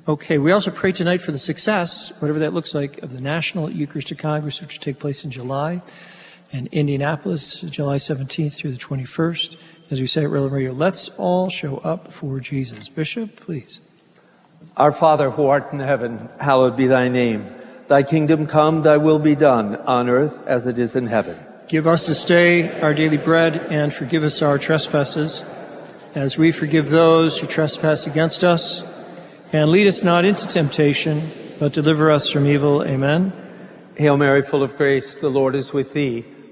Okay, 0.07 0.39
we 0.39 0.51
also 0.51 0.71
pray 0.71 0.91
tonight 0.91 1.21
for 1.21 1.31
the 1.31 1.39
success, 1.39 2.11
whatever 2.19 2.39
that 2.39 2.53
looks 2.53 2.73
like, 2.73 2.97
of 3.03 3.13
the 3.13 3.21
National 3.21 3.69
Eucharistic 3.69 4.17
Congress, 4.17 4.59
which 4.59 4.77
will 4.77 4.83
take 4.83 4.99
place 4.99 5.23
in 5.23 5.29
July 5.29 5.81
in 6.51 6.67
Indianapolis, 6.71 7.61
July 7.61 7.95
17th 7.95 8.55
through 8.55 8.71
the 8.71 8.77
21st. 8.77 9.57
As 9.91 10.01
we 10.01 10.07
say 10.07 10.23
at 10.23 10.29
Relevant 10.29 10.53
Radio, 10.53 10.71
let's 10.71 11.09
all 11.17 11.49
show 11.49 11.77
up 11.77 12.11
for 12.11 12.39
Jesus. 12.39 12.89
Bishop, 12.89 13.35
please. 13.35 13.79
Our 14.77 14.91
Father 14.91 15.31
who 15.31 15.45
art 15.45 15.71
in 15.71 15.79
heaven, 15.79 16.29
hallowed 16.39 16.75
be 16.75 16.87
thy 16.87 17.07
name. 17.07 17.53
Thy 17.87 18.03
kingdom 18.03 18.47
come, 18.47 18.81
thy 18.81 18.97
will 18.97 19.19
be 19.19 19.35
done, 19.35 19.75
on 19.75 20.09
earth 20.09 20.45
as 20.47 20.65
it 20.65 20.79
is 20.79 20.95
in 20.95 21.07
heaven. 21.07 21.37
Give 21.67 21.87
us 21.87 22.07
this 22.07 22.25
day 22.25 22.79
our 22.81 22.93
daily 22.93 23.17
bread 23.17 23.55
and 23.69 23.93
forgive 23.93 24.23
us 24.23 24.41
our 24.41 24.57
trespasses 24.57 25.43
as 26.15 26.37
we 26.37 26.51
forgive 26.51 26.89
those 26.89 27.39
who 27.39 27.47
trespass 27.47 28.07
against 28.07 28.43
us. 28.43 28.83
And 29.51 29.69
lead 29.69 29.87
us 29.87 30.03
not 30.03 30.25
into 30.25 30.47
temptation, 30.47 31.31
but 31.59 31.73
deliver 31.73 32.09
us 32.09 32.29
from 32.29 32.47
evil. 32.47 32.83
Amen. 32.83 33.33
Hail 33.95 34.17
Mary, 34.17 34.41
full 34.41 34.63
of 34.63 34.75
grace, 34.77 35.17
the 35.17 35.29
Lord 35.29 35.55
is 35.55 35.71
with 35.71 35.93
thee. 35.93 36.25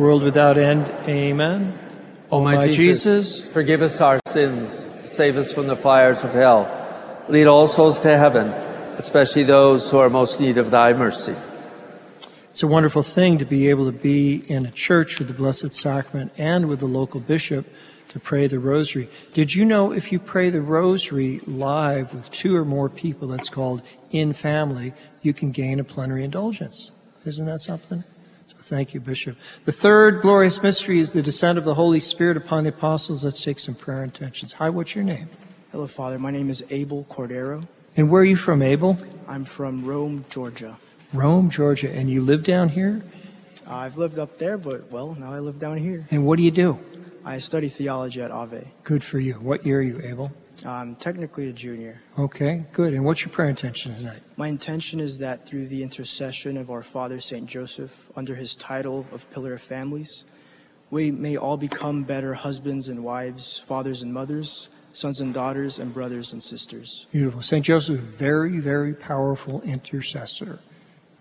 world 0.00 0.22
without 0.22 0.56
end. 0.56 0.88
Amen. 1.06 1.78
O 2.32 2.40
my, 2.40 2.68
Jesus, 2.68 3.46
forgive 3.46 3.82
us 3.82 4.00
our 4.00 4.18
sins, 4.26 4.86
save 5.04 5.36
us 5.36 5.52
from 5.52 5.66
the 5.66 5.76
fires 5.76 6.24
of 6.24 6.32
hell. 6.32 6.66
Lead 7.28 7.46
all 7.46 7.68
souls 7.68 8.00
to 8.00 8.16
heaven, 8.16 8.48
especially 8.96 9.42
those 9.42 9.90
who 9.90 9.98
are 9.98 10.08
most 10.08 10.40
in 10.40 10.46
need 10.46 10.56
of 10.56 10.70
thy 10.70 10.94
mercy. 10.94 11.34
It's 12.48 12.62
a 12.62 12.66
wonderful 12.66 13.02
thing 13.02 13.36
to 13.38 13.44
be 13.44 13.68
able 13.68 13.84
to 13.92 13.96
be 13.96 14.36
in 14.48 14.64
a 14.64 14.70
church 14.70 15.18
with 15.18 15.28
the 15.28 15.34
Blessed 15.34 15.70
Sacrament 15.70 16.32
and 16.38 16.66
with 16.66 16.80
the 16.80 16.86
local 16.86 17.20
bishop 17.20 17.66
to 18.08 18.18
pray 18.18 18.46
the 18.46 18.58
rosary. 18.58 19.10
Did 19.34 19.54
you 19.54 19.66
know 19.66 19.92
if 19.92 20.10
you 20.10 20.18
pray 20.18 20.48
the 20.48 20.62
rosary 20.62 21.40
live 21.46 22.14
with 22.14 22.30
two 22.30 22.56
or 22.56 22.64
more 22.64 22.88
people, 22.88 23.28
that's 23.28 23.50
called 23.50 23.82
in 24.10 24.32
family, 24.32 24.94
you 25.20 25.34
can 25.34 25.50
gain 25.50 25.78
a 25.78 25.84
plenary 25.84 26.24
indulgence? 26.24 26.90
Isn't 27.26 27.46
that 27.46 27.60
something? 27.60 28.02
Thank 28.70 28.94
you, 28.94 29.00
Bishop. 29.00 29.36
The 29.64 29.72
third 29.72 30.20
glorious 30.20 30.62
mystery 30.62 31.00
is 31.00 31.10
the 31.10 31.22
descent 31.22 31.58
of 31.58 31.64
the 31.64 31.74
Holy 31.74 31.98
Spirit 31.98 32.36
upon 32.36 32.62
the 32.62 32.68
apostles. 32.68 33.24
Let's 33.24 33.42
take 33.42 33.58
some 33.58 33.74
prayer 33.74 34.04
intentions. 34.04 34.52
Hi, 34.52 34.70
what's 34.70 34.94
your 34.94 35.02
name? 35.02 35.28
Hello, 35.72 35.88
Father. 35.88 36.20
My 36.20 36.30
name 36.30 36.48
is 36.48 36.64
Abel 36.70 37.04
Cordero. 37.10 37.66
And 37.96 38.08
where 38.08 38.22
are 38.22 38.24
you 38.24 38.36
from, 38.36 38.62
Abel? 38.62 38.96
I'm 39.26 39.44
from 39.44 39.84
Rome, 39.84 40.24
Georgia. 40.30 40.78
Rome, 41.12 41.50
Georgia. 41.50 41.90
And 41.90 42.08
you 42.08 42.22
live 42.22 42.44
down 42.44 42.68
here? 42.68 43.02
I've 43.66 43.98
lived 43.98 44.20
up 44.20 44.38
there, 44.38 44.56
but 44.56 44.88
well, 44.92 45.16
now 45.16 45.32
I 45.32 45.40
live 45.40 45.58
down 45.58 45.76
here. 45.76 46.06
And 46.12 46.24
what 46.24 46.36
do 46.36 46.44
you 46.44 46.52
do? 46.52 46.78
I 47.24 47.40
study 47.40 47.68
theology 47.68 48.22
at 48.22 48.30
Ave. 48.30 48.68
Good 48.84 49.02
for 49.02 49.18
you. 49.18 49.34
What 49.34 49.66
year 49.66 49.80
are 49.80 49.82
you, 49.82 50.00
Abel? 50.04 50.30
I'm 50.64 50.94
technically 50.96 51.48
a 51.48 51.52
junior. 51.52 52.00
Okay, 52.18 52.64
good. 52.72 52.94
And 52.94 53.04
what's 53.04 53.22
your 53.22 53.30
prayer 53.30 53.48
intention 53.48 53.94
tonight? 53.94 54.20
My 54.36 54.48
intention 54.48 55.00
is 55.00 55.18
that 55.18 55.46
through 55.46 55.66
the 55.66 55.82
intercession 55.82 56.56
of 56.56 56.70
our 56.70 56.82
Father 56.82 57.20
St. 57.20 57.46
Joseph, 57.46 58.10
under 58.16 58.34
his 58.34 58.54
title 58.54 59.06
of 59.12 59.28
Pillar 59.30 59.54
of 59.54 59.62
Families, 59.62 60.24
we 60.90 61.10
may 61.10 61.36
all 61.36 61.56
become 61.56 62.02
better 62.02 62.34
husbands 62.34 62.88
and 62.88 63.04
wives, 63.04 63.58
fathers 63.58 64.02
and 64.02 64.12
mothers, 64.12 64.68
sons 64.92 65.20
and 65.20 65.32
daughters, 65.32 65.78
and 65.78 65.94
brothers 65.94 66.32
and 66.32 66.42
sisters. 66.42 67.06
Beautiful. 67.12 67.42
St. 67.42 67.64
Joseph, 67.64 68.00
very, 68.00 68.58
very 68.58 68.92
powerful 68.92 69.62
intercessor. 69.62 70.58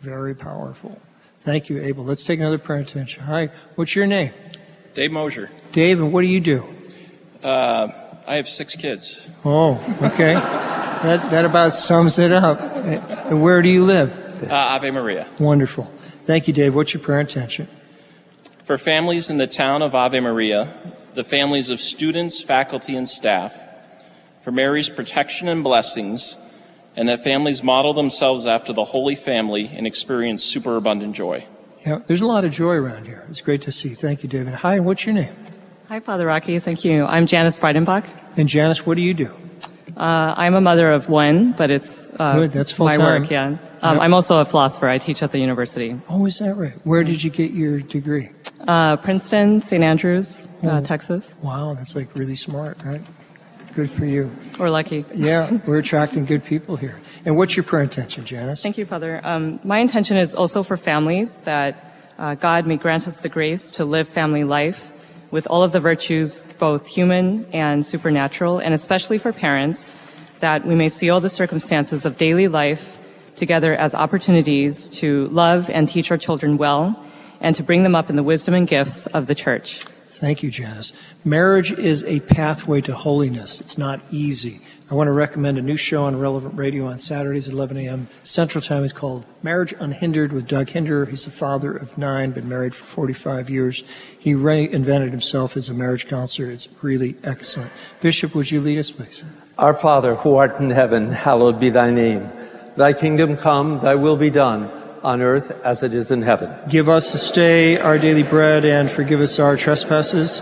Very 0.01 0.33
powerful. 0.33 0.99
Thank 1.39 1.69
you, 1.69 1.81
Abel. 1.81 2.03
Let's 2.03 2.23
take 2.23 2.39
another 2.39 2.57
prayer 2.57 2.79
intention. 2.79 3.23
Hi, 3.23 3.49
what's 3.75 3.95
your 3.95 4.07
name? 4.07 4.33
Dave 4.93 5.11
Mosier. 5.11 5.49
Dave, 5.71 6.01
and 6.01 6.11
what 6.11 6.21
do 6.21 6.27
you 6.27 6.39
do? 6.39 6.65
Uh, 7.43 7.87
I 8.29 8.35
have 8.35 8.47
six 8.47 8.75
kids. 8.75 9.27
Oh, 9.43 9.73
okay. 10.03 10.35
that, 10.35 11.31
that 11.31 11.45
about 11.45 11.73
sums 11.73 12.19
it 12.19 12.31
up. 12.31 12.61
And 12.61 13.41
where 13.41 13.63
do 13.63 13.69
you 13.69 13.83
live? 13.83 14.43
Uh, 14.43 14.53
Ave 14.53 14.91
Maria. 14.91 15.27
Wonderful. 15.39 15.91
Thank 16.25 16.47
you, 16.47 16.53
Dave. 16.53 16.75
What's 16.75 16.93
your 16.93 17.01
prayer 17.01 17.19
intention? 17.19 17.67
For 18.63 18.77
families 18.77 19.31
in 19.31 19.37
the 19.37 19.47
town 19.47 19.81
of 19.81 19.95
Ave 19.95 20.19
Maria, 20.19 20.71
the 21.15 21.23
families 21.23 21.71
of 21.71 21.79
students, 21.79 22.39
faculty, 22.39 22.95
and 22.95 23.09
staff, 23.09 23.59
for 24.41 24.51
Mary's 24.51 24.89
protection 24.89 25.47
and 25.47 25.63
blessings, 25.63 26.37
and 26.95 27.09
that 27.09 27.23
families 27.23 27.63
model 27.63 27.95
themselves 27.95 28.45
after 28.45 28.73
the 28.73 28.83
Holy 28.83 29.15
Family 29.15 29.71
and 29.73 29.87
experience 29.87 30.43
superabundant 30.43 31.15
joy. 31.15 31.45
Yeah, 31.83 32.01
there's 32.05 32.21
a 32.21 32.27
lot 32.27 32.45
of 32.45 32.51
joy 32.51 32.75
around 32.75 33.07
here. 33.07 33.25
It's 33.27 33.41
great 33.41 33.63
to 33.63 33.71
see. 33.71 33.95
Thank 33.95 34.21
you, 34.21 34.29
David. 34.29 34.53
Hi, 34.53 34.79
what's 34.79 35.07
your 35.07 35.15
name? 35.15 35.35
Hi, 35.89 35.99
Father 35.99 36.27
Rocky. 36.27 36.59
Thank 36.59 36.85
you. 36.85 37.03
I'm 37.05 37.25
Janice 37.25 37.57
Breidenbach. 37.57 38.05
And 38.37 38.47
Janice, 38.47 38.85
what 38.85 38.95
do 38.95 39.01
you 39.01 39.15
do? 39.15 39.33
Uh, 39.97 40.35
I'm 40.37 40.53
a 40.53 40.61
mother 40.61 40.91
of 40.91 41.09
one, 41.09 41.53
but 41.53 41.71
it's 41.71 42.09
uh, 42.19 42.35
Good, 42.41 42.51
that's 42.51 42.77
my 42.77 42.95
work. 42.97 43.29
Yeah, 43.31 43.57
um, 43.81 43.95
Yep. 43.95 44.01
I'm 44.03 44.13
also 44.13 44.37
a 44.39 44.45
philosopher. 44.45 44.87
I 44.87 44.99
teach 44.99 45.23
at 45.23 45.31
the 45.31 45.39
university. 45.39 45.99
Oh, 46.07 46.27
is 46.27 46.37
that 46.39 46.53
right? 46.55 46.75
Where 46.83 47.03
did 47.03 47.23
you 47.23 47.31
get 47.31 47.51
your 47.51 47.79
degree? 47.79 48.29
Uh, 48.67 48.97
Princeton, 48.97 49.61
St. 49.61 49.83
Andrews, 49.83 50.47
uh, 50.63 50.67
Oh. 50.77 50.81
Texas. 50.81 51.33
Wow, 51.41 51.73
that's 51.73 51.95
like 51.95 52.15
really 52.15 52.35
smart, 52.35 52.77
right? 52.85 53.01
Good 53.73 53.89
for 53.89 54.05
you. 54.05 54.31
We're 54.59 54.69
lucky. 54.69 55.05
Yeah, 55.15 55.49
we're 55.65 55.79
attracting 55.79 56.25
good 56.25 56.45
people 56.45 56.75
here. 56.75 56.99
And 57.25 57.35
what's 57.35 57.57
your 57.57 57.63
prayer 57.63 57.81
intention, 57.81 58.25
Janice? 58.25 58.61
Thank 58.61 58.77
you, 58.77 58.85
Father. 58.85 59.21
Um, 59.23 59.59
my 59.63 59.79
intention 59.79 60.17
is 60.17 60.35
also 60.35 60.61
for 60.61 60.77
families 60.77 61.41
that 61.43 61.83
uh, 62.19 62.35
God 62.35 62.67
may 62.67 62.77
grant 62.77 63.07
us 63.07 63.21
the 63.21 63.29
grace 63.29 63.71
to 63.71 63.85
live 63.85 64.07
family 64.07 64.43
life 64.43 64.91
with 65.31 65.47
all 65.47 65.63
of 65.63 65.71
the 65.71 65.79
virtues, 65.79 66.45
both 66.57 66.87
human 66.87 67.45
and 67.53 67.85
supernatural, 67.85 68.59
and 68.59 68.73
especially 68.73 69.17
for 69.17 69.31
parents, 69.31 69.93
that 70.39 70.65
we 70.65 70.75
may 70.75 70.89
see 70.89 71.09
all 71.09 71.19
the 71.19 71.29
circumstances 71.29 72.05
of 72.05 72.17
daily 72.17 72.47
life 72.47 72.97
together 73.35 73.75
as 73.75 73.95
opportunities 73.95 74.89
to 74.89 75.27
love 75.27 75.69
and 75.69 75.87
teach 75.87 76.11
our 76.11 76.17
children 76.17 76.57
well 76.57 77.03
and 77.41 77.55
to 77.55 77.63
bring 77.63 77.83
them 77.83 77.95
up 77.95 78.09
in 78.09 78.15
the 78.15 78.23
wisdom 78.23 78.53
and 78.53 78.67
gifts 78.67 79.07
of 79.07 79.27
the 79.27 79.35
church. 79.35 79.85
Thank 80.09 80.43
you, 80.43 80.51
Janice. 80.51 80.91
Marriage 81.23 81.71
is 81.71 82.03
a 82.03 82.19
pathway 82.21 82.81
to 82.81 82.93
holiness. 82.93 83.61
It's 83.61 83.77
not 83.77 84.01
easy. 84.11 84.59
I 84.91 84.95
want 84.95 85.07
to 85.07 85.11
recommend 85.11 85.59
a 85.59 85.61
new 85.61 85.77
show 85.77 86.05
on 86.05 86.17
Relevant 86.17 86.55
Radio 86.55 86.87
on 86.87 86.97
Saturdays 86.97 87.47
at 87.47 87.53
11 87.53 87.77
a.m. 87.77 88.07
Central 88.23 88.59
Time. 88.59 88.83
It's 88.83 88.91
called 88.91 89.23
Marriage 89.43 89.71
Unhindered 89.79 90.33
with 90.33 90.47
Doug 90.47 90.69
Hinder. 90.69 91.05
He's 91.05 91.27
a 91.27 91.29
father 91.29 91.75
of 91.75 91.95
nine, 91.95 92.31
been 92.31 92.49
married 92.49 92.73
for 92.73 92.85
45 92.85 93.51
years. 93.51 93.83
He 94.17 94.33
reinvented 94.33 95.11
himself 95.11 95.55
as 95.55 95.69
a 95.69 95.75
marriage 95.75 96.07
counselor. 96.07 96.49
It's 96.49 96.67
really 96.81 97.15
excellent. 97.23 97.71
Bishop, 98.01 98.33
would 98.33 98.49
you 98.49 98.61
lead 98.61 98.79
us, 98.79 98.89
please? 98.89 99.21
Our 99.59 99.75
Father, 99.75 100.15
who 100.15 100.37
art 100.37 100.59
in 100.59 100.71
heaven, 100.71 101.11
hallowed 101.11 101.59
be 101.59 101.69
thy 101.69 101.91
name. 101.91 102.27
Thy 102.75 102.93
kingdom 102.93 103.37
come, 103.37 103.81
thy 103.81 103.93
will 103.93 104.17
be 104.17 104.31
done, 104.31 104.71
on 105.03 105.21
earth 105.21 105.63
as 105.63 105.83
it 105.83 105.93
is 105.93 106.09
in 106.09 106.23
heaven. 106.23 106.51
Give 106.67 106.89
us 106.89 107.11
this 107.11 107.29
day 107.29 107.77
our 107.77 107.99
daily 107.99 108.23
bread 108.23 108.65
and 108.65 108.89
forgive 108.89 109.21
us 109.21 109.37
our 109.37 109.55
trespasses 109.55 110.39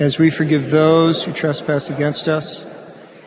as 0.00 0.18
we 0.18 0.30
forgive 0.30 0.72
those 0.72 1.22
who 1.22 1.32
trespass 1.32 1.88
against 1.90 2.26
us. 2.26 2.71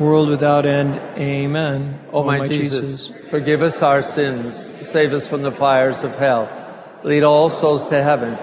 world 0.00 0.28
without 0.28 0.66
end. 0.66 0.94
Amen. 1.18 2.00
O 2.12 2.22
my, 2.22 2.46
Jesus, 2.46 3.08
forgive 3.30 3.62
us 3.62 3.82
our 3.82 4.02
sins, 4.02 4.54
save 4.54 5.12
us 5.12 5.26
from 5.26 5.42
the 5.42 5.52
fires 5.52 6.02
of 6.02 6.16
hell, 6.16 6.48
lead 7.02 7.22
all 7.22 7.50
souls 7.50 7.86
to 7.86 8.02
heaven, 8.02 8.34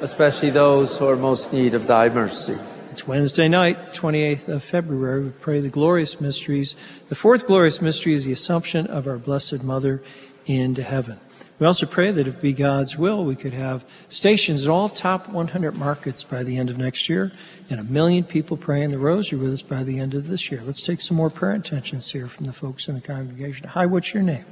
especially 0.00 0.50
those 0.50 0.96
who 0.96 1.08
are 1.08 1.16
most 1.16 1.52
need 1.52 1.74
of 1.74 1.86
thy 1.86 2.08
mercy. 2.08 2.56
It's 2.90 3.06
Wednesday 3.06 3.46
night, 3.46 3.82
the 3.82 3.90
28th 3.90 4.48
of 4.48 4.64
February. 4.64 5.24
We 5.24 5.30
pray 5.30 5.60
the 5.60 5.68
glorious 5.68 6.18
mysteries. 6.18 6.76
The 7.10 7.14
fourth 7.14 7.46
glorious 7.46 7.82
mystery 7.82 8.14
is 8.14 8.24
the 8.24 8.32
Assumption 8.32 8.86
of 8.86 9.06
our 9.06 9.18
Blessed 9.18 9.62
Mother 9.62 10.02
into 10.46 10.82
heaven. 10.82 11.20
We 11.58 11.66
also 11.66 11.86
pray 11.86 12.10
that 12.10 12.28
if 12.28 12.34
it 12.34 12.42
be 12.42 12.52
God's 12.52 12.98
will, 12.98 13.24
we 13.24 13.34
could 13.34 13.54
have 13.54 13.84
stations 14.08 14.64
at 14.64 14.70
all 14.70 14.90
top 14.90 15.28
100 15.30 15.72
markets 15.72 16.22
by 16.22 16.42
the 16.42 16.58
end 16.58 16.68
of 16.68 16.76
next 16.76 17.08
year 17.08 17.32
and 17.70 17.80
a 17.80 17.84
million 17.84 18.24
people 18.24 18.58
praying 18.58 18.90
the 18.90 18.98
rosary 18.98 19.38
with 19.38 19.52
us 19.52 19.62
by 19.62 19.82
the 19.82 19.98
end 19.98 20.12
of 20.12 20.28
this 20.28 20.50
year. 20.50 20.60
Let's 20.62 20.82
take 20.82 21.00
some 21.00 21.16
more 21.16 21.30
prayer 21.30 21.54
intentions 21.54 22.10
here 22.10 22.28
from 22.28 22.44
the 22.44 22.52
folks 22.52 22.88
in 22.88 22.94
the 22.94 23.00
congregation. 23.00 23.68
Hi, 23.68 23.86
what's 23.86 24.12
your 24.12 24.22
name? 24.22 24.44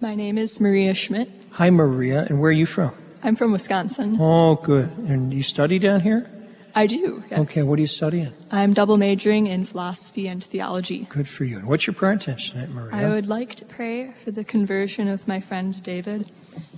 My 0.00 0.14
name 0.14 0.38
is 0.38 0.60
Maria 0.60 0.94
Schmidt. 0.94 1.28
Hi, 1.52 1.68
Maria, 1.70 2.26
and 2.28 2.40
where 2.40 2.50
are 2.50 2.52
you 2.52 2.66
from? 2.66 2.92
I'm 3.24 3.34
from 3.34 3.50
Wisconsin. 3.50 4.16
Oh, 4.20 4.54
good. 4.54 4.96
And 4.98 5.34
you 5.34 5.42
study 5.42 5.80
down 5.80 6.02
here? 6.02 6.30
I 6.78 6.86
do, 6.86 7.24
yes. 7.28 7.40
Okay, 7.40 7.64
what 7.64 7.76
are 7.78 7.80
you 7.80 7.88
studying? 7.88 8.32
I'm 8.52 8.72
double 8.72 8.98
majoring 8.98 9.48
in 9.48 9.64
philosophy 9.64 10.28
and 10.28 10.44
theology. 10.44 11.08
Good 11.08 11.28
for 11.28 11.44
you. 11.44 11.58
And 11.58 11.66
what's 11.66 11.88
your 11.88 11.94
prayer 11.94 12.12
intention 12.12 12.54
tonight, 12.54 12.70
Maria? 12.70 12.94
I 12.94 13.08
would 13.08 13.26
like 13.26 13.56
to 13.56 13.64
pray 13.64 14.12
for 14.12 14.30
the 14.30 14.44
conversion 14.44 15.08
of 15.08 15.26
my 15.26 15.40
friend 15.40 15.82
David, 15.82 16.30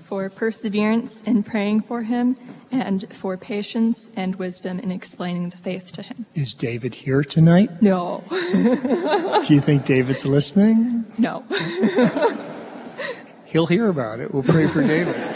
for 0.03 0.31
perseverance 0.31 1.21
in 1.23 1.43
praying 1.43 1.83
for 1.83 2.01
him, 2.01 2.39
and 2.73 3.15
for 3.15 3.37
patience 3.37 4.11
and 4.17 4.37
wisdom 4.37 4.79
in 4.79 4.91
explaining 4.91 5.51
the 5.51 5.59
faith 5.59 5.93
to 5.93 6.03
him. 6.03 6.25
Is 6.35 6.55
David 6.55 6.95
here 6.95 7.23
tonight? 7.23 7.83
No. 7.83 8.25
Do 8.31 9.55
you 9.55 9.61
think 9.61 9.85
David's 9.85 10.25
listening? 10.25 11.05
No. 11.19 11.45
He'll 13.45 13.67
hear 13.67 13.89
about 13.89 14.21
it. 14.21 14.33
We'll 14.33 14.45
pray 14.45 14.67
for 14.67 14.81
David. 14.87 15.30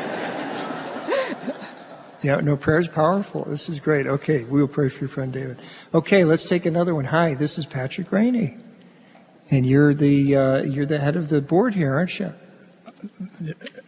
Yeah, 2.25 2.41
no, 2.41 2.57
prayer 2.57 2.79
is 2.79 2.89
powerful. 2.89 3.45
This 3.45 3.69
is 3.69 3.79
great. 3.81 4.07
Okay, 4.07 4.45
we 4.45 4.59
will 4.59 4.67
pray 4.67 4.89
for 4.89 5.01
your 5.01 5.11
friend 5.11 5.31
David. 5.31 5.61
Okay, 5.93 6.25
let's 6.25 6.47
take 6.47 6.65
another 6.65 6.95
one. 6.95 7.05
Hi, 7.05 7.35
this 7.35 7.59
is 7.59 7.67
Patrick 7.67 8.11
Rainey, 8.11 8.57
and 9.51 9.67
you're 9.67 9.93
the 9.93 10.35
uh, 10.35 10.63
you're 10.63 10.87
the 10.87 10.99
head 10.99 11.17
of 11.17 11.29
the 11.29 11.43
board 11.43 11.75
here, 11.75 11.95
aren't 11.95 12.19
you? 12.19 12.33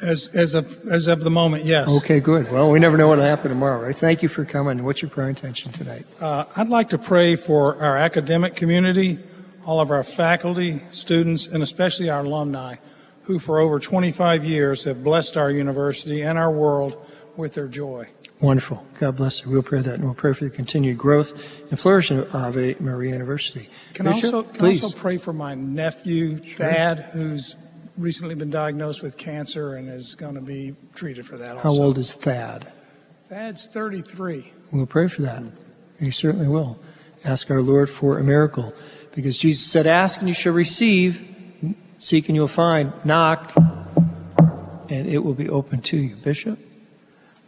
As 0.02 0.28
as 0.34 0.54
of 0.54 0.86
as 0.86 1.08
of 1.08 1.20
the 1.20 1.30
moment, 1.30 1.64
yes. 1.64 1.90
Okay, 1.96 2.20
good. 2.20 2.52
Well, 2.52 2.70
we 2.70 2.78
never 2.78 2.98
know 2.98 3.08
what'll 3.08 3.24
happen 3.24 3.48
tomorrow, 3.48 3.80
right? 3.80 3.96
Thank 3.96 4.22
you 4.22 4.28
for 4.28 4.44
coming. 4.44 4.84
What's 4.84 5.00
your 5.00 5.10
prayer 5.10 5.30
intention 5.30 5.72
tonight? 5.72 6.04
Uh, 6.20 6.44
I'd 6.56 6.68
like 6.68 6.90
to 6.90 6.98
pray 6.98 7.36
for 7.36 7.82
our 7.82 7.96
academic 7.96 8.54
community, 8.54 9.18
all 9.64 9.80
of 9.80 9.90
our 9.90 10.02
faculty, 10.02 10.82
students, 10.90 11.46
and 11.46 11.62
especially 11.62 12.10
our 12.10 12.22
alumni, 12.22 12.76
who 13.22 13.38
for 13.38 13.60
over 13.60 13.80
25 13.80 14.44
years 14.44 14.84
have 14.84 15.02
blessed 15.02 15.38
our 15.38 15.50
university 15.50 16.20
and 16.20 16.36
our 16.36 16.50
world 16.50 17.02
with 17.38 17.54
their 17.54 17.68
joy. 17.68 18.08
Wonderful. 18.40 18.86
God 18.98 19.16
bless 19.16 19.42
you. 19.42 19.50
We'll 19.50 19.62
pray 19.62 19.80
that, 19.80 19.94
and 19.94 20.04
we'll 20.04 20.14
pray 20.14 20.34
for 20.34 20.44
the 20.44 20.50
continued 20.50 20.98
growth 20.98 21.32
and 21.70 21.80
flourishing 21.80 22.18
of 22.18 22.34
Ave 22.34 22.76
Maria 22.80 23.12
University. 23.12 23.70
Can 23.94 24.06
I 24.06 24.12
Bishop, 24.12 24.34
also, 24.34 24.42
can 24.42 24.54
please. 24.54 24.82
also 24.82 24.96
pray 24.96 25.16
for 25.16 25.32
my 25.32 25.54
nephew, 25.54 26.36
Thad, 26.36 26.98
who's 26.98 27.56
recently 27.96 28.34
been 28.34 28.50
diagnosed 28.50 29.02
with 29.02 29.16
cancer 29.16 29.76
and 29.76 29.88
is 29.88 30.14
going 30.14 30.34
to 30.34 30.42
be 30.42 30.74
treated 30.94 31.24
for 31.24 31.38
that 31.38 31.56
How 31.58 31.70
old 31.70 31.96
is 31.96 32.12
Thad? 32.12 32.70
Thad's 33.22 33.68
33. 33.68 34.52
We'll 34.70 34.84
pray 34.84 35.08
for 35.08 35.22
that. 35.22 35.42
You 35.98 36.10
certainly 36.10 36.48
will. 36.48 36.78
Ask 37.24 37.50
our 37.50 37.62
Lord 37.62 37.88
for 37.88 38.18
a 38.18 38.22
miracle. 38.22 38.74
Because 39.14 39.38
Jesus 39.38 39.64
said, 39.64 39.86
Ask 39.86 40.20
and 40.20 40.28
you 40.28 40.34
shall 40.34 40.52
receive, 40.52 41.26
seek 41.96 42.28
and 42.28 42.36
you'll 42.36 42.48
find, 42.48 42.92
knock, 43.02 43.52
and 43.56 45.08
it 45.08 45.24
will 45.24 45.34
be 45.34 45.48
open 45.48 45.80
to 45.82 45.96
you. 45.96 46.16
Bishop? 46.16 46.58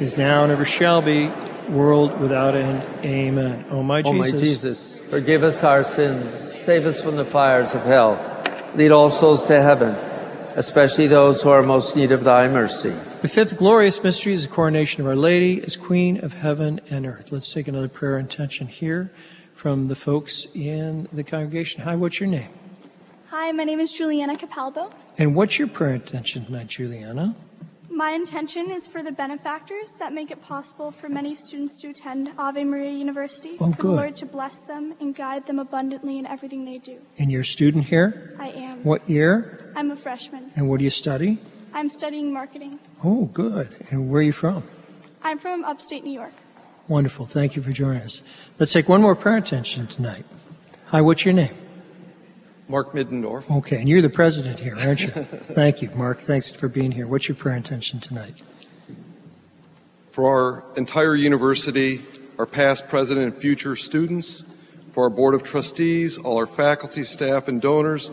is 0.00 0.16
now, 0.16 0.42
and 0.42 0.52
ever 0.52 0.64
shall 0.64 1.02
be, 1.02 1.30
world 1.68 2.18
without 2.20 2.54
end. 2.54 2.82
Amen. 3.04 3.64
O 3.70 3.82
my 3.82 4.00
O 4.00 4.12
Jesus. 4.12 4.32
my 4.32 4.38
Jesus, 4.38 4.98
forgive 5.10 5.42
us 5.42 5.62
our 5.62 5.84
sins, 5.84 6.32
save 6.32 6.86
us 6.86 7.00
from 7.00 7.16
the 7.16 7.24
fires 7.24 7.74
of 7.74 7.82
hell, 7.84 8.18
lead 8.74 8.90
all 8.90 9.10
souls 9.10 9.44
to 9.44 9.60
heaven, 9.60 9.94
especially 10.56 11.06
those 11.06 11.42
who 11.42 11.50
are 11.50 11.62
most 11.62 11.96
need 11.96 12.12
of 12.12 12.24
thy 12.24 12.48
mercy. 12.48 12.94
The 13.22 13.28
fifth 13.28 13.56
glorious 13.56 14.02
mystery 14.02 14.32
is 14.32 14.46
the 14.46 14.52
coronation 14.52 15.00
of 15.00 15.08
Our 15.08 15.16
Lady 15.16 15.60
as 15.62 15.76
Queen 15.76 16.22
of 16.24 16.34
Heaven 16.34 16.80
and 16.88 17.04
Earth. 17.04 17.32
Let's 17.32 17.52
take 17.52 17.66
another 17.66 17.88
prayer 17.88 18.16
intention 18.16 18.68
here 18.68 19.10
from 19.54 19.88
the 19.88 19.96
folks 19.96 20.46
in 20.54 21.08
the 21.12 21.24
congregation. 21.24 21.82
Hi, 21.82 21.96
what's 21.96 22.20
your 22.20 22.28
name? 22.28 22.50
Hi, 23.30 23.50
my 23.50 23.64
name 23.64 23.80
is 23.80 23.92
Juliana 23.92 24.36
Capalbo. 24.36 24.92
And 25.18 25.34
what's 25.34 25.58
your 25.58 25.66
prayer 25.66 25.94
intention 25.94 26.44
tonight, 26.44 26.68
Juliana? 26.68 27.34
My 27.98 28.10
intention 28.10 28.70
is 28.70 28.86
for 28.86 29.02
the 29.02 29.10
benefactors 29.10 29.96
that 29.96 30.12
make 30.12 30.30
it 30.30 30.40
possible 30.40 30.92
for 30.92 31.08
many 31.08 31.34
students 31.34 31.76
to 31.78 31.88
attend 31.88 32.30
Ave 32.38 32.62
Maria 32.62 32.92
University. 32.92 33.56
Oh, 33.58 33.72
for 33.72 33.82
the. 33.82 33.88
Lord 33.88 34.14
to 34.14 34.26
bless 34.26 34.62
them 34.62 34.94
and 35.00 35.16
guide 35.16 35.46
them 35.48 35.58
abundantly 35.58 36.16
in 36.16 36.24
everything 36.24 36.64
they 36.64 36.78
do. 36.78 37.00
And 37.18 37.32
you're 37.32 37.40
a 37.40 37.44
student 37.44 37.86
here? 37.86 38.36
I 38.38 38.50
am. 38.50 38.84
What 38.84 39.10
year? 39.10 39.72
I'm 39.74 39.90
a 39.90 39.96
freshman. 39.96 40.52
And 40.54 40.68
what 40.68 40.78
do 40.78 40.84
you 40.84 40.90
study? 40.90 41.38
I'm 41.74 41.88
studying 41.88 42.32
marketing. 42.32 42.78
Oh, 43.02 43.24
good. 43.24 43.74
And 43.90 44.08
where 44.08 44.20
are 44.20 44.22
you 44.22 44.30
from? 44.30 44.62
I'm 45.24 45.36
from 45.36 45.64
upstate 45.64 46.04
New 46.04 46.12
York. 46.12 46.34
Wonderful. 46.86 47.26
Thank 47.26 47.56
you 47.56 47.62
for 47.62 47.72
joining 47.72 48.02
us. 48.02 48.22
Let's 48.60 48.72
take 48.72 48.88
one 48.88 49.02
more 49.02 49.16
prayer 49.16 49.38
intention 49.38 49.88
tonight. 49.88 50.24
Hi, 50.86 51.00
what's 51.00 51.24
your 51.24 51.34
name? 51.34 51.56
Mark 52.68 52.92
Middendorf. 52.92 53.50
Okay, 53.58 53.80
and 53.80 53.88
you're 53.88 54.02
the 54.02 54.10
president 54.10 54.60
here, 54.60 54.76
aren't 54.78 55.00
you? 55.00 55.08
Thank 55.10 55.80
you, 55.80 55.90
Mark. 55.94 56.20
Thanks 56.20 56.52
for 56.52 56.68
being 56.68 56.92
here. 56.92 57.06
What's 57.06 57.26
your 57.26 57.36
prayer 57.36 57.56
intention 57.56 57.98
tonight? 57.98 58.42
For 60.10 60.28
our 60.28 60.64
entire 60.76 61.14
university, 61.14 62.02
our 62.38 62.44
past, 62.44 62.86
present, 62.86 63.20
and 63.20 63.34
future 63.34 63.74
students, 63.74 64.44
for 64.90 65.04
our 65.04 65.10
Board 65.10 65.34
of 65.34 65.42
Trustees, 65.42 66.18
all 66.18 66.36
our 66.36 66.46
faculty, 66.46 67.04
staff, 67.04 67.48
and 67.48 67.62
donors, 67.62 68.10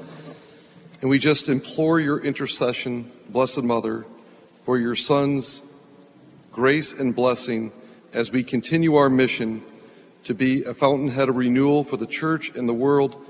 and 1.02 1.10
we 1.10 1.20
just 1.20 1.50
implore 1.50 2.00
your 2.00 2.20
intercession, 2.20 3.12
Blessed 3.30 3.63
Mother, 3.63 4.06
for 4.63 4.78
your 4.78 4.96
Son's 4.96 5.63
grace 6.52 6.98
and 6.98 7.13
blessing 7.13 7.74
as 8.13 8.32
we 8.32 8.41
continue 8.41 8.96
our 8.96 9.10
mission 9.10 9.62
to 10.24 10.34
be 10.34 10.63
a 10.63 10.74
fountainhead 10.74 11.28
of 11.28 11.36
renewal 11.36 11.84
for 11.84 11.98
the 11.98 12.08
church 12.08 12.56
and 12.56 12.70
the 12.70 12.74
world, 12.74 13.22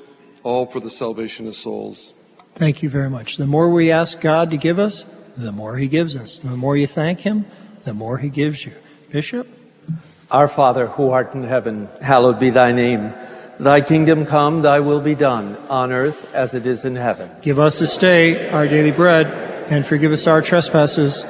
all 0.45 0.67
for 0.67 0.79
the 0.79 0.89
salvation 0.89 1.47
of 1.47 1.55
souls. 1.55 2.13
Thank 2.53 2.83
you 2.83 2.89
very 2.89 3.09
much. 3.09 3.37
The 3.37 3.47
more 3.47 3.69
we 3.69 3.91
ask 3.91 4.21
God 4.21 4.51
to 4.51 4.57
give 4.57 4.79
us, 4.79 5.03
the 5.35 5.51
more 5.51 5.77
He 5.77 5.87
gives 5.87 6.15
us. 6.15 6.39
The 6.39 6.55
more 6.55 6.77
you 6.77 6.87
thank 6.87 7.21
Him, 7.21 7.45
the 7.83 7.93
more 7.93 8.19
He 8.19 8.29
gives 8.29 8.65
you. 8.65 8.73
Bishop? 9.09 9.47
Our 10.31 10.47
Father, 10.47 10.87
who 10.87 11.09
art 11.09 11.33
in 11.33 11.43
heaven, 11.43 11.89
hallowed 12.01 12.39
be 12.39 12.51
thy 12.51 12.71
name. 12.71 13.11
Thy 13.59 13.81
kingdom 13.81 14.25
come, 14.25 14.61
thy 14.61 14.79
will 14.79 15.01
be 15.01 15.15
done, 15.15 15.57
on 15.69 15.91
earth 15.91 16.33
as 16.33 16.53
it 16.53 16.65
is 16.65 16.85
in 16.85 16.95
heaven. 16.95 17.31
Give 17.41 17.59
us 17.59 17.79
this 17.79 17.97
day 17.97 18.49
our 18.49 18.67
daily 18.67 18.91
bread, 18.91 19.27
and 19.69 19.85
forgive 19.85 20.11
us 20.11 20.27
our 20.27 20.41
trespasses, 20.41 21.25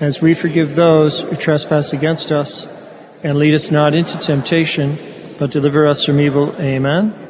as 0.00 0.20
we 0.20 0.34
forgive 0.34 0.74
those 0.74 1.20
who 1.20 1.36
trespass 1.36 1.92
against 1.92 2.32
us. 2.32 2.66
And 3.22 3.38
lead 3.38 3.54
us 3.54 3.70
not 3.70 3.94
into 3.94 4.18
temptation, 4.18 4.98
but 5.38 5.50
deliver 5.50 5.86
us 5.86 6.04
from 6.04 6.18
evil. 6.18 6.54
Amen. 6.58 7.29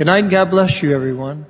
Good 0.00 0.06
night 0.06 0.20
and 0.20 0.30
God 0.30 0.48
bless 0.48 0.82
you, 0.82 0.94
everyone. 0.94 1.44